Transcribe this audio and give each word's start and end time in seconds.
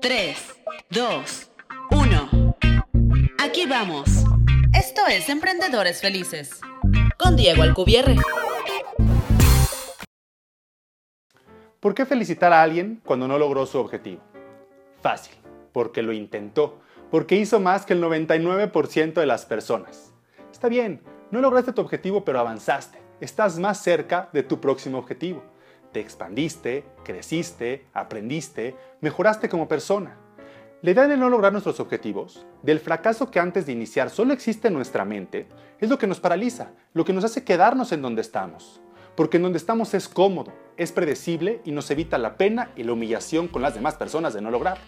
3, 0.00 0.36
2, 0.90 1.50
1. 1.90 2.56
Aquí 3.38 3.66
vamos. 3.66 4.08
Esto 4.72 5.02
es 5.08 5.28
Emprendedores 5.28 6.00
Felices. 6.00 6.60
Con 7.18 7.36
Diego 7.36 7.62
Alcubierre. 7.62 8.16
¿Por 11.80 11.94
qué 11.94 12.06
felicitar 12.06 12.52
a 12.52 12.62
alguien 12.62 13.00
cuando 13.04 13.26
no 13.26 13.38
logró 13.38 13.66
su 13.66 13.78
objetivo? 13.78 14.22
Fácil, 15.00 15.34
porque 15.72 16.02
lo 16.02 16.12
intentó, 16.12 16.80
porque 17.10 17.36
hizo 17.36 17.60
más 17.60 17.86
que 17.86 17.94
el 17.94 18.02
99% 18.02 19.14
de 19.14 19.26
las 19.26 19.46
personas. 19.46 20.12
Está 20.52 20.68
bien, 20.68 21.02
no 21.30 21.40
lograste 21.40 21.72
tu 21.72 21.80
objetivo, 21.80 22.24
pero 22.24 22.40
avanzaste. 22.40 22.98
Estás 23.20 23.58
más 23.58 23.82
cerca 23.82 24.28
de 24.32 24.42
tu 24.42 24.60
próximo 24.60 24.98
objetivo. 24.98 25.42
Te 25.92 25.98
expandiste, 25.98 26.84
creciste, 27.04 27.86
aprendiste, 27.92 28.76
mejoraste 29.00 29.48
como 29.48 29.66
persona. 29.66 30.16
La 30.82 30.92
idea 30.92 31.08
de 31.08 31.16
no 31.16 31.28
lograr 31.28 31.52
nuestros 31.52 31.80
objetivos, 31.80 32.46
del 32.62 32.78
fracaso 32.78 33.30
que 33.30 33.40
antes 33.40 33.66
de 33.66 33.72
iniciar 33.72 34.08
solo 34.08 34.32
existe 34.32 34.68
en 34.68 34.74
nuestra 34.74 35.04
mente, 35.04 35.48
es 35.80 35.90
lo 35.90 35.98
que 35.98 36.06
nos 36.06 36.20
paraliza, 36.20 36.70
lo 36.94 37.04
que 37.04 37.12
nos 37.12 37.24
hace 37.24 37.44
quedarnos 37.44 37.90
en 37.90 38.02
donde 38.02 38.20
estamos. 38.20 38.80
Porque 39.16 39.38
en 39.38 39.42
donde 39.42 39.58
estamos 39.58 39.92
es 39.92 40.08
cómodo, 40.08 40.52
es 40.76 40.92
predecible 40.92 41.60
y 41.64 41.72
nos 41.72 41.90
evita 41.90 42.18
la 42.18 42.36
pena 42.36 42.70
y 42.76 42.84
la 42.84 42.92
humillación 42.92 43.48
con 43.48 43.60
las 43.60 43.74
demás 43.74 43.96
personas 43.96 44.32
de 44.32 44.40
no 44.40 44.50
lograr. 44.50 44.78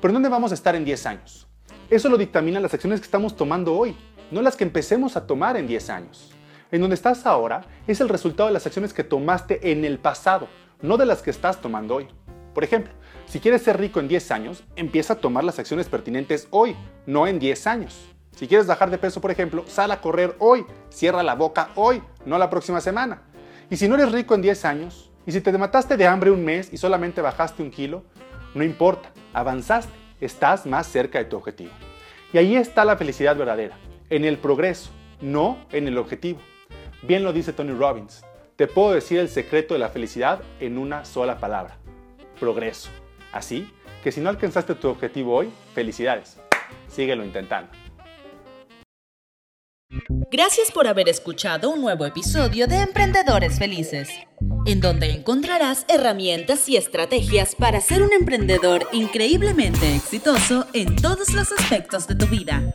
Pero 0.00 0.10
¿en 0.10 0.14
dónde 0.14 0.28
vamos 0.28 0.50
a 0.50 0.54
estar 0.54 0.74
en 0.74 0.84
10 0.84 1.06
años? 1.06 1.46
Eso 1.88 2.08
lo 2.08 2.18
dictaminan 2.18 2.62
las 2.62 2.74
acciones 2.74 3.00
que 3.00 3.06
estamos 3.06 3.36
tomando 3.36 3.74
hoy, 3.78 3.96
no 4.32 4.42
las 4.42 4.56
que 4.56 4.64
empecemos 4.64 5.16
a 5.16 5.26
tomar 5.26 5.56
en 5.56 5.68
10 5.68 5.88
años. 5.88 6.35
En 6.72 6.80
donde 6.80 6.94
estás 6.94 7.26
ahora 7.26 7.62
es 7.86 8.00
el 8.00 8.08
resultado 8.08 8.48
de 8.48 8.52
las 8.52 8.66
acciones 8.66 8.92
que 8.92 9.04
tomaste 9.04 9.70
en 9.70 9.84
el 9.84 9.98
pasado, 9.98 10.48
no 10.82 10.96
de 10.96 11.06
las 11.06 11.22
que 11.22 11.30
estás 11.30 11.60
tomando 11.60 11.94
hoy. 11.94 12.08
Por 12.54 12.64
ejemplo, 12.64 12.92
si 13.26 13.38
quieres 13.38 13.62
ser 13.62 13.78
rico 13.78 14.00
en 14.00 14.08
10 14.08 14.30
años, 14.32 14.64
empieza 14.74 15.12
a 15.12 15.18
tomar 15.20 15.44
las 15.44 15.58
acciones 15.58 15.88
pertinentes 15.88 16.48
hoy, 16.50 16.74
no 17.06 17.26
en 17.26 17.38
10 17.38 17.66
años. 17.68 18.08
Si 18.34 18.48
quieres 18.48 18.66
bajar 18.66 18.90
de 18.90 18.98
peso, 18.98 19.20
por 19.20 19.30
ejemplo, 19.30 19.64
sal 19.66 19.90
a 19.92 20.00
correr 20.00 20.34
hoy, 20.40 20.66
cierra 20.90 21.22
la 21.22 21.34
boca 21.34 21.70
hoy, 21.76 22.02
no 22.24 22.36
la 22.36 22.50
próxima 22.50 22.80
semana. 22.80 23.22
Y 23.70 23.76
si 23.76 23.88
no 23.88 23.94
eres 23.94 24.10
rico 24.10 24.34
en 24.34 24.42
10 24.42 24.64
años, 24.64 25.10
y 25.24 25.32
si 25.32 25.40
te 25.40 25.56
mataste 25.56 25.96
de 25.96 26.06
hambre 26.06 26.30
un 26.30 26.44
mes 26.44 26.72
y 26.72 26.78
solamente 26.78 27.20
bajaste 27.20 27.62
un 27.62 27.70
kilo, 27.70 28.02
no 28.54 28.64
importa, 28.64 29.12
avanzaste, 29.32 29.92
estás 30.20 30.66
más 30.66 30.86
cerca 30.86 31.18
de 31.18 31.26
tu 31.26 31.36
objetivo. 31.36 31.72
Y 32.32 32.38
ahí 32.38 32.56
está 32.56 32.84
la 32.84 32.96
felicidad 32.96 33.36
verdadera, 33.36 33.76
en 34.10 34.24
el 34.24 34.38
progreso, 34.38 34.90
no 35.20 35.58
en 35.72 35.88
el 35.88 35.98
objetivo. 35.98 36.40
Bien 37.02 37.22
lo 37.22 37.32
dice 37.32 37.52
Tony 37.52 37.72
Robbins, 37.72 38.24
te 38.56 38.66
puedo 38.66 38.92
decir 38.92 39.18
el 39.18 39.28
secreto 39.28 39.74
de 39.74 39.80
la 39.80 39.90
felicidad 39.90 40.40
en 40.60 40.78
una 40.78 41.04
sola 41.04 41.38
palabra, 41.38 41.76
progreso. 42.40 42.90
Así 43.32 43.70
que 44.02 44.12
si 44.12 44.20
no 44.20 44.30
alcanzaste 44.30 44.74
tu 44.74 44.88
objetivo 44.88 45.34
hoy, 45.34 45.50
felicidades, 45.74 46.38
síguelo 46.88 47.24
intentando. 47.24 47.70
Gracias 50.30 50.72
por 50.72 50.86
haber 50.86 51.08
escuchado 51.08 51.70
un 51.70 51.80
nuevo 51.80 52.06
episodio 52.06 52.66
de 52.66 52.78
Emprendedores 52.78 53.58
Felices, 53.58 54.08
en 54.66 54.80
donde 54.80 55.10
encontrarás 55.10 55.84
herramientas 55.88 56.68
y 56.68 56.76
estrategias 56.76 57.54
para 57.54 57.80
ser 57.80 58.02
un 58.02 58.12
emprendedor 58.12 58.88
increíblemente 58.92 59.94
exitoso 59.94 60.66
en 60.72 60.96
todos 60.96 61.32
los 61.32 61.52
aspectos 61.52 62.08
de 62.08 62.16
tu 62.16 62.26
vida. 62.26 62.74